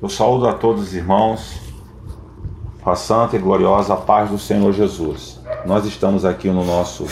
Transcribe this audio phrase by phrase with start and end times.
[0.00, 1.58] Eu saúdo a todos os irmãos,
[2.86, 5.40] a santa e gloriosa paz do Senhor Jesus.
[5.66, 7.04] Nós estamos aqui no nosso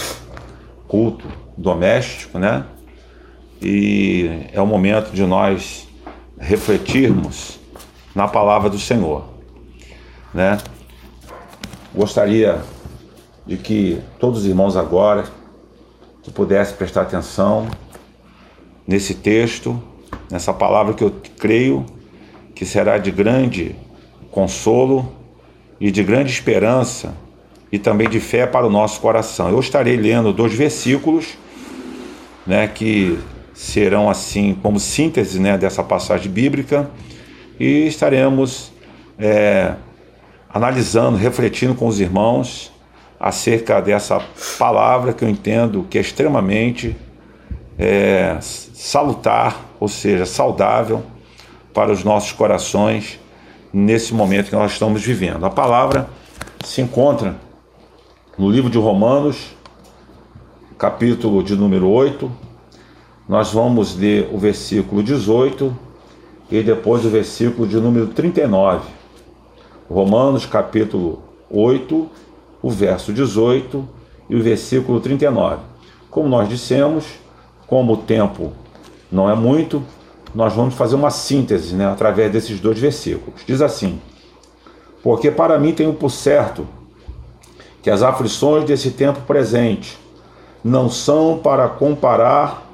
[0.86, 1.26] culto
[1.56, 2.64] doméstico, né?
[3.60, 5.88] E é o momento de nós
[6.38, 7.58] refletirmos
[8.14, 9.24] na palavra do Senhor,
[10.32, 10.56] né?
[11.92, 12.62] Gostaria
[13.44, 15.24] de que todos os irmãos agora
[16.22, 17.66] que pudessem prestar atenção
[18.86, 19.82] nesse texto,
[20.30, 21.84] nessa palavra que eu creio
[22.56, 23.76] que será de grande
[24.30, 25.12] consolo
[25.78, 27.14] e de grande esperança
[27.70, 29.50] e também de fé para o nosso coração.
[29.50, 31.36] Eu estarei lendo dois versículos,
[32.46, 33.18] né, que
[33.52, 36.90] serão assim como síntese, né, dessa passagem bíblica
[37.60, 38.72] e estaremos
[39.18, 39.74] é,
[40.48, 42.72] analisando, refletindo com os irmãos
[43.20, 44.18] acerca dessa
[44.58, 46.96] palavra que eu entendo que é extremamente
[47.78, 51.02] é, salutar, ou seja, saudável
[51.76, 53.20] para os nossos corações
[53.70, 55.44] nesse momento que nós estamos vivendo.
[55.44, 56.08] A palavra
[56.64, 57.36] se encontra
[58.38, 59.54] no livro de Romanos,
[60.78, 62.32] capítulo de número 8.
[63.28, 65.76] Nós vamos ler o versículo 18
[66.50, 68.88] e depois o versículo de número 39.
[69.90, 72.08] Romanos, capítulo 8,
[72.62, 73.86] o verso 18
[74.30, 75.58] e o versículo 39.
[76.08, 77.04] Como nós dissemos,
[77.66, 78.54] como o tempo
[79.12, 79.82] não é muito,
[80.36, 83.40] nós vamos fazer uma síntese né, através desses dois versículos.
[83.46, 83.98] Diz assim:
[85.02, 86.66] Porque para mim tenho por certo
[87.82, 89.98] que as aflições desse tempo presente
[90.62, 92.66] não são para comparar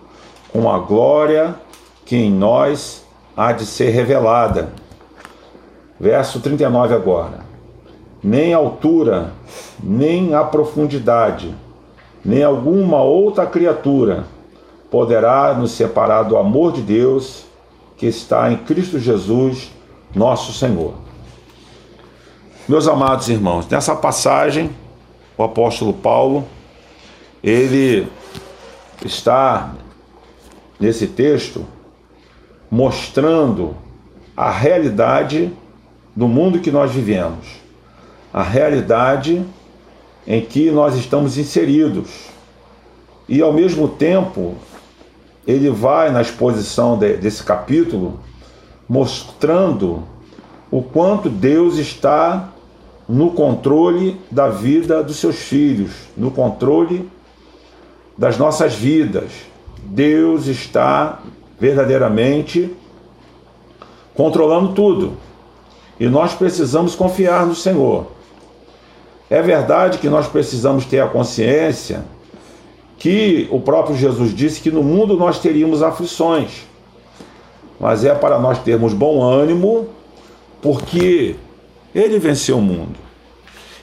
[0.52, 1.54] com a glória
[2.04, 3.04] que em nós
[3.36, 4.70] há de ser revelada.
[6.00, 7.46] Verso 39 agora.
[8.20, 9.34] Nem a altura,
[9.80, 11.54] nem a profundidade,
[12.24, 14.24] nem alguma outra criatura
[14.90, 17.51] poderá nos separar do amor de Deus
[18.02, 19.70] que está em Cristo Jesus,
[20.12, 20.94] nosso Senhor.
[22.68, 24.72] Meus amados irmãos, nessa passagem,
[25.38, 26.44] o apóstolo Paulo,
[27.44, 28.08] ele
[29.04, 29.72] está
[30.80, 31.64] nesse texto
[32.68, 33.76] mostrando
[34.36, 35.52] a realidade
[36.16, 37.46] do mundo que nós vivemos,
[38.34, 39.46] a realidade
[40.26, 42.10] em que nós estamos inseridos.
[43.28, 44.56] E ao mesmo tempo,
[45.46, 48.20] ele vai na exposição de, desse capítulo
[48.88, 50.02] mostrando
[50.70, 52.48] o quanto Deus está
[53.08, 57.10] no controle da vida dos seus filhos, no controle
[58.16, 59.30] das nossas vidas.
[59.84, 61.20] Deus está
[61.58, 62.74] verdadeiramente
[64.14, 65.16] controlando tudo.
[65.98, 68.06] E nós precisamos confiar no Senhor.
[69.28, 72.04] É verdade que nós precisamos ter a consciência
[73.02, 76.68] que o próprio Jesus disse que no mundo nós teríamos aflições,
[77.80, 79.88] mas é para nós termos bom ânimo,
[80.62, 81.34] porque
[81.92, 82.94] ele venceu o mundo.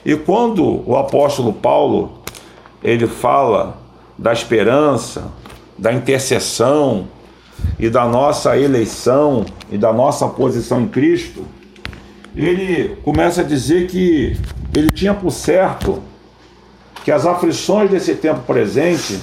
[0.06, 2.12] E quando o apóstolo Paulo
[2.82, 3.76] ele fala
[4.16, 5.30] da esperança,
[5.76, 7.06] da intercessão
[7.78, 11.44] e da nossa eleição e da nossa posição em Cristo,
[12.34, 14.34] ele começa a dizer que
[14.74, 16.00] ele tinha por certo
[17.04, 19.20] que as aflições desse tempo presente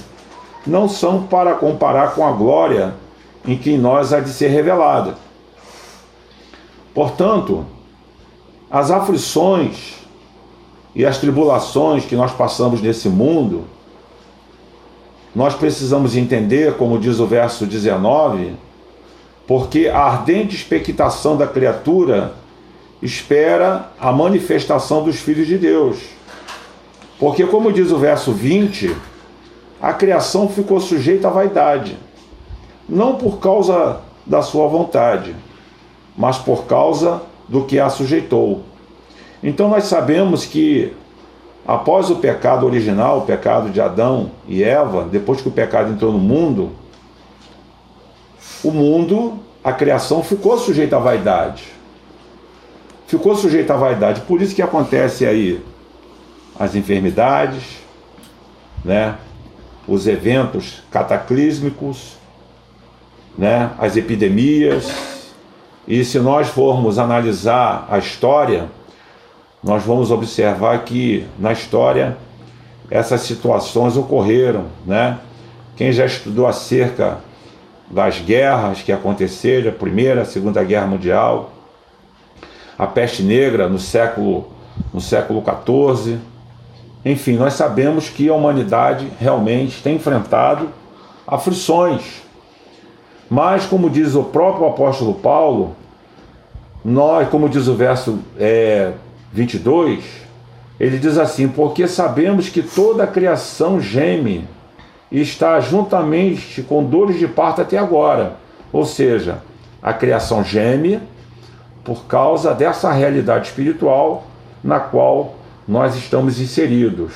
[0.65, 2.95] não são para comparar com a glória
[3.45, 5.15] em que em nós há de ser revelada.
[6.93, 7.65] Portanto,
[8.69, 9.95] as aflições
[10.93, 13.65] e as tribulações que nós passamos nesse mundo,
[15.33, 18.53] nós precisamos entender, como diz o verso 19,
[19.45, 22.33] porque a ardente expectação da criatura
[23.01, 26.16] espera a manifestação dos filhos de Deus.
[27.19, 28.95] Porque, como diz o verso 20,
[29.81, 31.97] a criação ficou sujeita à vaidade,
[32.87, 35.35] não por causa da sua vontade,
[36.15, 38.61] mas por causa do que a sujeitou.
[39.43, 40.93] Então, nós sabemos que
[41.65, 46.11] após o pecado original, o pecado de Adão e Eva, depois que o pecado entrou
[46.11, 46.71] no mundo,
[48.63, 51.63] o mundo, a criação ficou sujeita à vaidade.
[53.05, 54.21] Ficou sujeita à vaidade.
[54.21, 55.63] Por isso que acontece aí
[56.59, 57.79] as enfermidades,
[58.83, 59.15] né?
[59.87, 62.17] os eventos cataclísmicos,
[63.37, 63.71] né?
[63.77, 64.91] as epidemias.
[65.87, 68.69] E se nós formos analisar a história,
[69.63, 72.17] nós vamos observar que na história
[72.89, 75.19] essas situações ocorreram, né?
[75.75, 77.19] Quem já estudou acerca
[77.89, 81.51] das guerras que aconteceram, a Primeira, a Segunda Guerra Mundial,
[82.77, 84.51] a peste negra no século
[84.93, 86.19] no século XIV,
[87.11, 90.69] enfim, nós sabemos que a humanidade realmente tem enfrentado
[91.25, 92.23] aflições.
[93.29, 95.75] Mas, como diz o próprio apóstolo Paulo,
[96.83, 98.93] nós, como diz o verso é,
[99.33, 100.03] 22,
[100.79, 104.47] ele diz assim: Porque sabemos que toda a criação geme
[105.11, 108.37] e está juntamente com dores de parto até agora.
[108.71, 109.39] Ou seja,
[109.81, 110.99] a criação geme
[111.83, 114.25] por causa dessa realidade espiritual
[114.63, 115.35] na qual
[115.67, 117.13] nós estamos inseridos.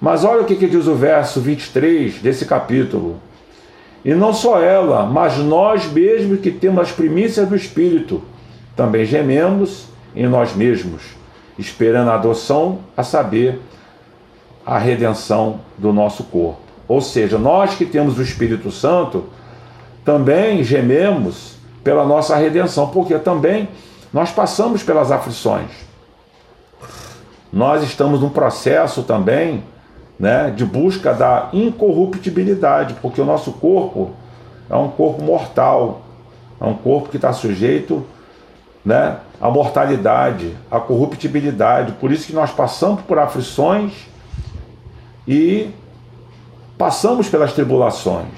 [0.00, 3.20] Mas olha o que, que diz o verso 23 desse capítulo.
[4.04, 8.22] E não só ela, mas nós mesmos que temos as primícias do Espírito,
[8.74, 11.02] também gememos em nós mesmos,
[11.58, 13.60] esperando a adoção, a saber,
[14.66, 16.60] a redenção do nosso corpo.
[16.88, 19.26] Ou seja, nós que temos o Espírito Santo,
[20.04, 23.68] também gememos pela nossa redenção, porque também
[24.12, 25.70] nós passamos pelas aflições.
[27.52, 29.62] Nós estamos num processo também
[30.18, 34.12] né, de busca da incorruptibilidade, porque o nosso corpo
[34.70, 36.02] é um corpo mortal,
[36.60, 38.06] é um corpo que está sujeito
[38.84, 41.92] né, à mortalidade, à corruptibilidade.
[41.92, 43.92] Por isso que nós passamos por aflições
[45.26, 45.70] e
[46.78, 48.28] passamos pelas tribulações.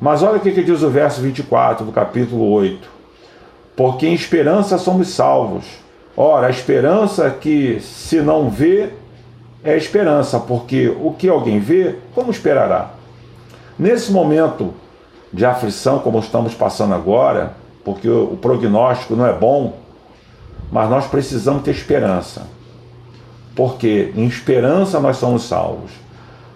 [0.00, 2.88] Mas olha o que, que diz o verso 24 do capítulo 8.
[3.76, 5.81] Porque em esperança somos salvos.
[6.16, 8.90] Ora, a esperança que se não vê
[9.64, 12.90] é esperança, porque o que alguém vê, como esperará?
[13.78, 14.74] Nesse momento
[15.32, 17.54] de aflição, como estamos passando agora,
[17.84, 19.78] porque o prognóstico não é bom,
[20.70, 22.46] mas nós precisamos ter esperança.
[23.54, 25.92] Porque em esperança nós somos salvos.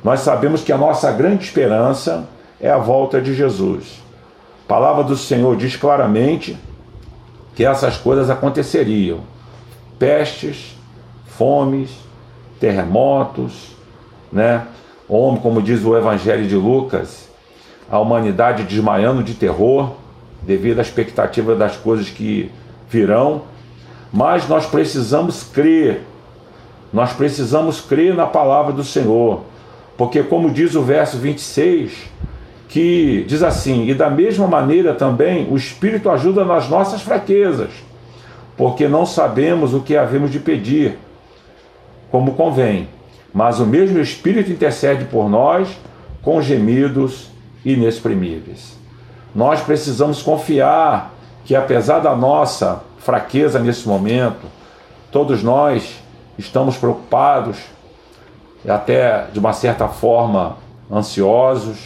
[0.05, 2.27] Nós sabemos que a nossa grande esperança
[2.61, 4.03] é a volta de Jesus.
[4.65, 6.57] A palavra do Senhor diz claramente
[7.55, 9.21] que essas coisas aconteceriam:
[9.99, 10.77] pestes,
[11.27, 11.91] fomes,
[12.61, 13.77] terremotos,
[14.33, 14.67] né?
[15.09, 17.29] Homem, como diz o Evangelho de Lucas,
[17.91, 19.93] a humanidade desmaiando de terror
[20.43, 22.51] devido à expectativa das coisas que
[22.89, 23.43] virão,
[24.13, 26.03] mas nós precisamos crer,
[26.93, 29.43] nós precisamos crer na palavra do Senhor,
[29.97, 31.93] porque, como diz o verso 26,
[32.69, 37.71] que diz assim: e da mesma maneira também o Espírito ajuda nas nossas fraquezas,
[38.57, 40.99] porque não sabemos o que havemos de pedir
[42.11, 42.89] como convém,
[43.33, 45.69] mas o mesmo Espírito intercede por nós
[46.23, 47.31] com gemidos
[47.65, 48.77] inexprimíveis.
[49.35, 51.13] Nós precisamos confiar
[51.45, 54.47] que, apesar da nossa fraqueza nesse momento,
[55.13, 55.97] todos nós
[56.39, 57.59] estamos preocupados,
[58.67, 60.57] até de uma certa forma
[60.91, 61.79] ansiosos,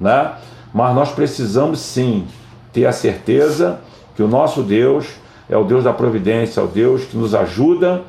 [0.00, 0.32] né?
[0.74, 2.26] Mas nós precisamos sim
[2.72, 3.80] ter a certeza
[4.14, 5.06] que o nosso Deus
[5.48, 8.02] é o Deus da providência, é o Deus que nos ajuda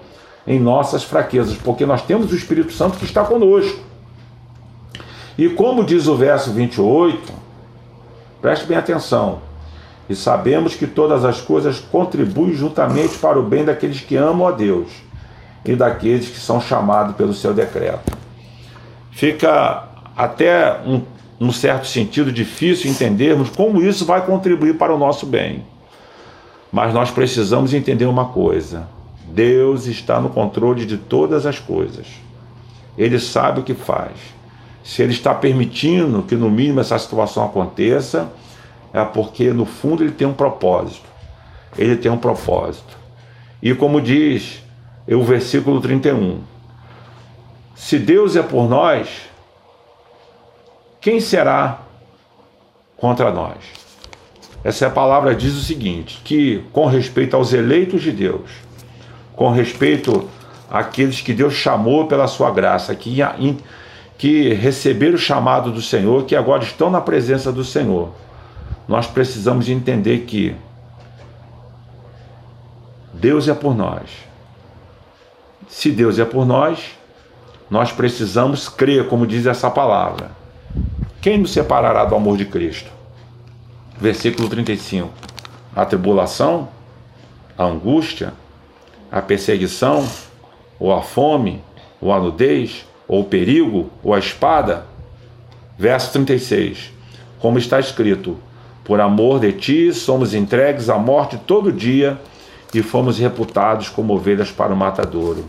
[0.45, 3.79] em nossas fraquezas, porque nós temos o Espírito Santo que está conosco.
[5.37, 7.31] E como diz o verso 28,
[8.41, 9.39] preste bem atenção.
[10.09, 14.51] E sabemos que todas as coisas contribuem juntamente para o bem daqueles que amam a
[14.51, 14.87] Deus
[15.65, 18.17] e daqueles que são chamados pelo seu decreto.
[19.11, 19.83] Fica
[20.15, 21.01] até um,
[21.39, 25.65] um certo sentido difícil entendermos como isso vai contribuir para o nosso bem.
[26.71, 28.87] Mas nós precisamos entender uma coisa:
[29.27, 32.07] Deus está no controle de todas as coisas.
[32.97, 34.13] Ele sabe o que faz.
[34.83, 38.31] Se ele está permitindo que, no mínimo, essa situação aconteça,
[38.93, 41.05] é porque, no fundo, ele tem um propósito.
[41.77, 42.97] Ele tem um propósito.
[43.61, 44.63] E como diz
[45.07, 46.41] o versículo 31,
[47.75, 49.27] se Deus é por nós,
[50.99, 51.79] quem será
[52.97, 53.57] contra nós?
[54.63, 58.49] Essa palavra diz o seguinte: que com respeito aos eleitos de Deus,
[59.35, 60.27] com respeito
[60.69, 63.17] àqueles que Deus chamou pela sua graça, que,
[64.17, 68.11] que receberam o chamado do Senhor, que agora estão na presença do Senhor.
[68.87, 70.55] Nós precisamos entender que
[73.13, 74.09] Deus é por nós.
[75.67, 76.97] Se Deus é por nós,
[77.69, 80.31] nós precisamos crer, como diz essa palavra.
[81.21, 82.96] Quem nos separará do amor de Cristo?
[83.99, 85.09] Versículo 35.
[85.75, 86.69] A tribulação,
[87.57, 88.33] a angústia,
[89.11, 90.07] a perseguição,
[90.79, 91.63] ou a fome,
[91.99, 94.85] ou a nudez, ou o perigo, ou a espada?
[95.77, 96.91] Verso 36.
[97.39, 98.37] Como está escrito:
[98.83, 102.19] Por amor de ti somos entregues à morte todo dia
[102.73, 105.45] e fomos reputados como ovelhas para o matadouro.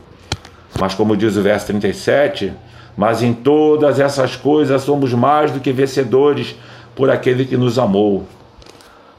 [0.80, 2.52] Mas, como diz o verso 37,
[2.96, 6.56] mas em todas essas coisas somos mais do que vencedores
[6.94, 8.26] por aquele que nos amou.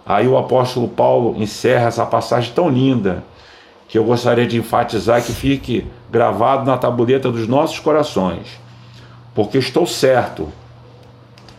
[0.09, 3.23] Aí o apóstolo Paulo encerra essa passagem tão linda
[3.87, 8.59] que eu gostaria de enfatizar que fique gravado na tabuleta dos nossos corações,
[9.35, 10.51] porque estou certo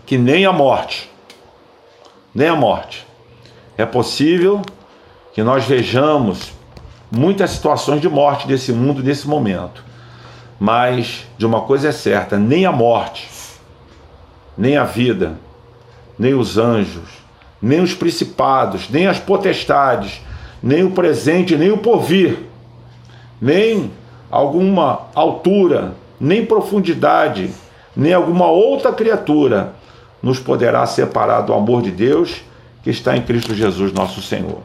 [0.04, 1.08] que nem a morte,
[2.34, 3.06] nem a morte
[3.78, 4.62] é possível
[5.32, 6.52] que nós vejamos
[7.08, 9.84] muitas situações de morte desse mundo nesse momento.
[10.58, 13.30] Mas de uma coisa é certa, nem a morte,
[14.58, 15.38] nem a vida,
[16.18, 17.19] nem os anjos,
[17.60, 20.20] nem os principados, nem as potestades,
[20.62, 22.38] nem o presente, nem o porvir,
[23.40, 23.90] nem
[24.30, 27.50] alguma altura, nem profundidade,
[27.96, 29.74] nem alguma outra criatura
[30.22, 32.42] nos poderá separar do amor de Deus
[32.82, 34.60] que está em Cristo Jesus, nosso Senhor.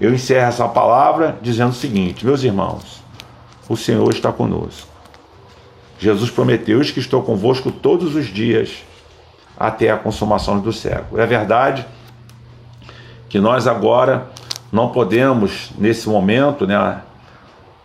[0.00, 3.02] Eu encerro essa palavra dizendo o seguinte, meus irmãos,
[3.68, 4.88] o Senhor está conosco.
[5.98, 8.84] Jesus prometeu que estou convosco todos os dias
[9.58, 11.20] até a consumação do século.
[11.20, 11.84] É verdade
[13.28, 14.26] que nós agora
[14.72, 17.00] não podemos, nesse momento, né,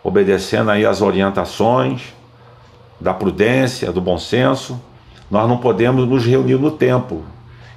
[0.02, 2.14] obedecendo aí as orientações
[3.00, 4.80] da prudência, do bom senso,
[5.30, 7.22] nós não podemos nos reunir no tempo.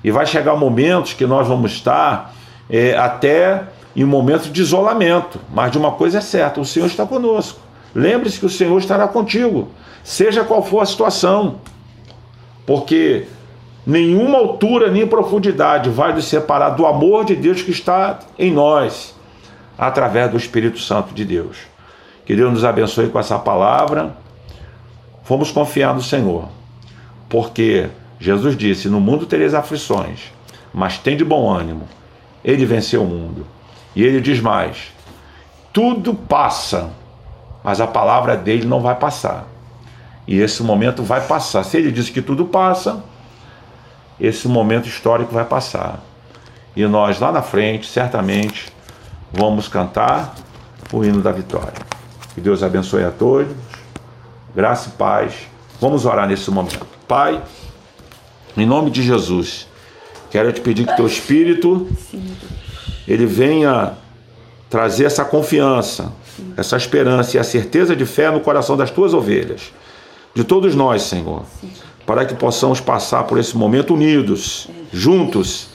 [0.03, 2.33] E vai chegar momentos que nós vamos estar
[2.69, 3.63] é, até
[3.95, 5.39] em momentos de isolamento.
[5.51, 7.59] Mas de uma coisa é certa: o Senhor está conosco.
[7.95, 9.69] Lembre-se que o Senhor estará contigo,
[10.03, 11.55] seja qual for a situação.
[12.65, 13.25] Porque
[13.87, 19.15] nenhuma altura nem profundidade vai nos separar do amor de Deus que está em nós,
[19.77, 21.59] através do Espírito Santo de Deus.
[22.25, 24.17] Que Deus nos abençoe com essa palavra.
[25.23, 26.49] Vamos confiar no Senhor,
[27.29, 27.87] porque
[28.19, 30.33] Jesus disse: No mundo tereis aflições,
[30.73, 31.87] mas tem de bom ânimo.
[32.43, 33.47] Ele venceu o mundo.
[33.95, 34.91] E ele diz mais:
[35.77, 36.89] tudo passa,
[37.63, 39.45] mas a palavra dele não vai passar.
[40.27, 41.63] E esse momento vai passar.
[41.63, 43.03] Se ele disse que tudo passa,
[44.19, 46.03] esse momento histórico vai passar.
[46.75, 48.67] E nós lá na frente, certamente,
[49.31, 50.35] vamos cantar
[50.91, 51.73] o hino da vitória.
[52.33, 53.55] Que Deus abençoe a todos.
[54.55, 55.33] Graça e paz.
[55.79, 56.85] Vamos orar nesse momento.
[57.07, 57.41] Pai,
[58.55, 59.67] em nome de Jesus,
[60.29, 61.87] quero te pedir que teu Espírito
[63.07, 63.93] ele venha
[64.69, 66.11] trazer essa confiança,
[66.55, 69.71] essa esperança e a certeza de fé no coração das tuas ovelhas,
[70.33, 71.43] de todos nós, Senhor,
[72.07, 75.67] para que possamos passar por esse momento unidos, juntos,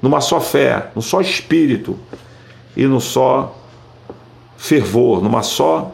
[0.00, 1.98] numa só fé, no só espírito
[2.76, 3.56] e no só
[4.56, 5.90] fervor, numa só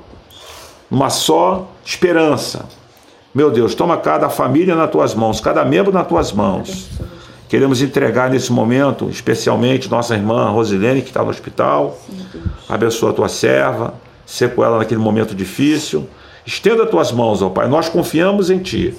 [0.91, 2.67] numa só esperança.
[3.35, 6.91] Meu Deus, toma cada família nas tuas mãos, cada membro nas tuas mãos.
[7.49, 11.99] Queremos entregar nesse momento, especialmente nossa irmã Rosilene, que está no hospital.
[12.69, 13.95] Abençoa a tua serva,
[14.27, 16.07] ser com ela naquele momento difícil.
[16.45, 18.95] Estenda as tuas mãos, ó Pai, nós confiamos em Ti.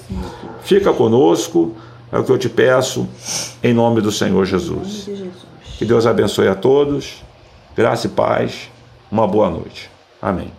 [0.62, 1.74] Fica conosco,
[2.10, 3.08] é o que eu te peço,
[3.62, 5.08] em nome do Senhor Jesus.
[5.78, 7.22] Que Deus abençoe a todos,
[7.76, 8.70] graça e paz,
[9.10, 9.90] uma boa noite.
[10.20, 10.52] Amém.